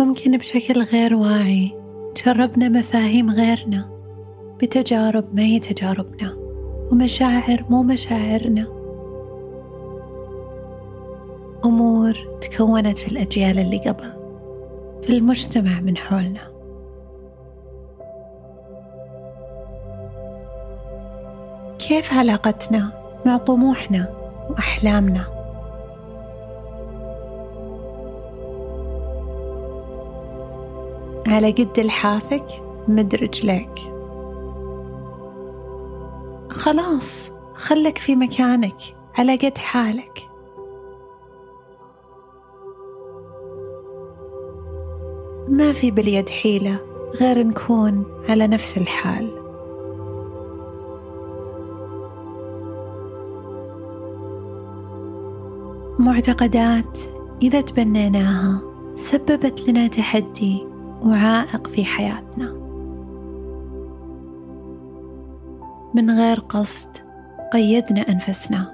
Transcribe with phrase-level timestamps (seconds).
[0.00, 1.74] ممكن بشكل غير واعي
[2.26, 3.88] جربنا مفاهيم غيرنا
[4.62, 6.36] بتجارب ما هي تجاربنا
[6.92, 8.66] ومشاعر مو مشاعرنا.
[11.64, 14.12] أمور تكونت في الأجيال اللي قبل
[15.02, 16.50] في المجتمع من حولنا.
[21.78, 22.92] كيف علاقتنا
[23.26, 24.14] مع طموحنا
[24.50, 25.39] وأحلامنا؟
[31.30, 32.46] على قد لحافك
[32.88, 33.92] مد رجليك
[36.50, 38.76] خلاص خلك في مكانك
[39.18, 40.26] على قد حالك.
[45.48, 46.80] ما في باليد حيلة
[47.20, 49.40] غير نكون على نفس الحال.
[55.98, 56.98] معتقدات
[57.42, 58.60] إذا تبنيناها
[58.96, 60.69] سببت لنا تحدي
[61.04, 62.52] وعائق في حياتنا.
[65.94, 66.88] من غير قصد
[67.52, 68.72] قيدنا أنفسنا.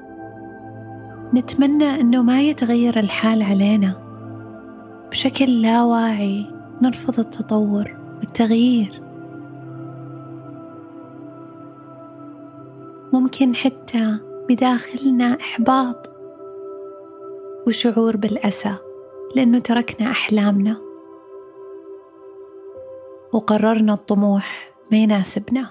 [1.34, 3.94] نتمنى أنه ما يتغير الحال علينا.
[5.10, 6.46] بشكل لا واعي
[6.82, 9.02] نرفض التطور والتغيير.
[13.12, 14.18] ممكن حتى
[14.48, 16.10] بداخلنا إحباط
[17.66, 18.74] وشعور بالأسى
[19.36, 20.76] لأنه تركنا أحلامنا.
[23.36, 25.70] وقررنا الطموح ما يناسبنا.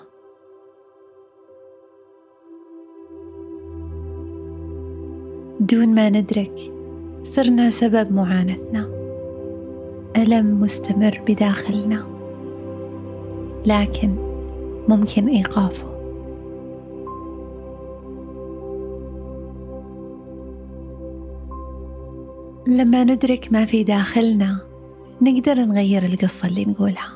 [5.59, 6.73] دون ما ندرك
[7.23, 8.89] صرنا سبب معاناتنا.
[10.17, 12.05] ألم مستمر بداخلنا.
[13.65, 14.15] لكن
[14.87, 15.95] ممكن إيقافه.
[22.67, 24.59] لما ندرك ما في داخلنا
[25.21, 27.14] نقدر نغير القصة اللي نقولها.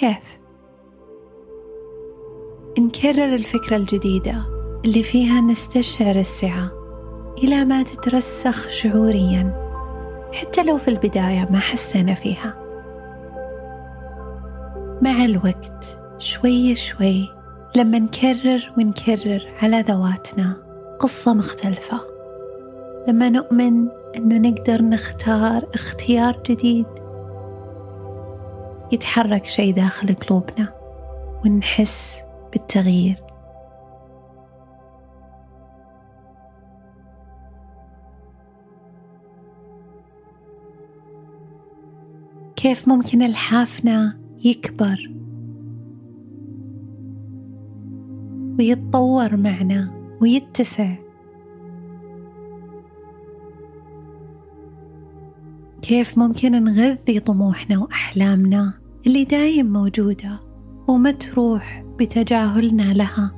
[0.00, 0.38] كيف؟
[2.78, 4.44] نكرر الفكرة الجديدة
[4.84, 6.70] اللي فيها نستشعر السعة
[7.38, 9.66] إلى ما تترسخ شعوريا
[10.32, 12.54] حتى لو في البداية ما حسينا فيها
[15.02, 17.28] مع الوقت شوي شوي
[17.76, 20.56] لما نكرر ونكرر على ذواتنا
[20.98, 22.00] قصة مختلفة
[23.08, 26.86] لما نؤمن أنه نقدر نختار اختيار جديد
[28.92, 30.72] يتحرك شيء داخل قلوبنا
[31.44, 33.22] ونحس بالتغيير.
[42.56, 45.10] كيف ممكن الحافنا يكبر
[48.58, 51.05] ويتطور معنا ويتسع؟
[55.86, 58.72] كيف ممكن نغذي طموحنا وأحلامنا
[59.06, 60.40] اللي دايم موجودة
[60.88, 63.30] وما تروح بتجاهلنا لها؟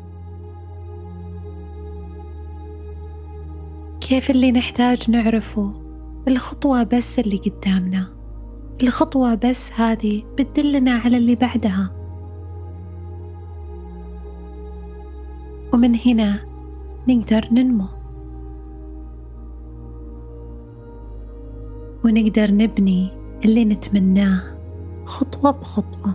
[4.01, 5.73] كيف اللي نحتاج نعرفه؟
[6.29, 8.09] الخطوة بس اللي قدامنا.
[8.83, 11.91] الخطوة بس هذه بتدلنا على اللي بعدها.
[15.73, 16.41] ومن هنا
[17.09, 17.98] نقدر ننمو.
[22.09, 23.09] ونقدر نبني
[23.45, 24.43] اللي نتمناه
[25.05, 26.15] خطوة بخطوة.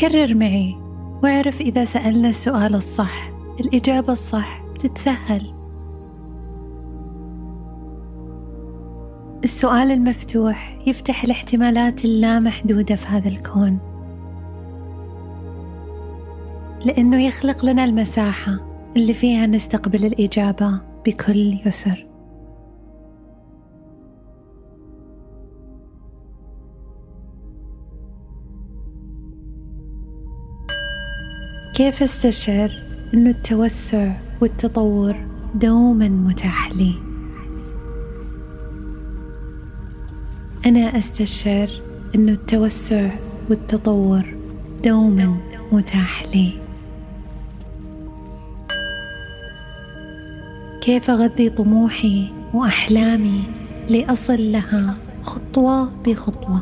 [0.00, 0.76] كرر معي
[1.22, 5.54] واعرف إذا سألنا السؤال الصح الإجابة الصح تتسهل.
[9.44, 13.87] السؤال المفتوح يفتح الاحتمالات اللامحدودة في هذا الكون.
[16.86, 18.58] لأنه يخلق لنا المساحة
[18.96, 22.06] اللي فيها نستقبل الإجابة بكل يسر.
[31.74, 32.70] كيف استشعر
[33.14, 35.16] أنه التوسع والتطور
[35.54, 36.94] دوما متاح لي؟
[40.66, 41.68] أنا أستشعر
[42.14, 43.10] أنه التوسع
[43.50, 44.36] والتطور
[44.84, 45.36] دوما
[45.72, 46.67] متاح لي.
[50.88, 53.42] كيف أغذي طموحي وأحلامي
[53.88, 56.60] لأصل لها خطوة بخطوة؟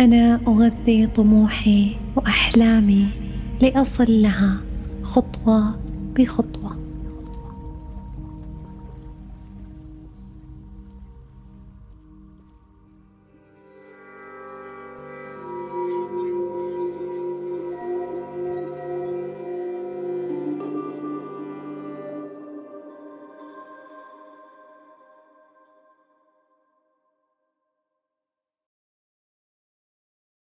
[0.00, 3.06] أنا أغذي طموحي وأحلامي
[3.62, 4.56] لأصل لها
[5.02, 5.74] خطوة
[6.16, 6.61] بخطوة.